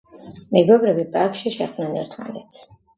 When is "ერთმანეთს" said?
2.05-2.71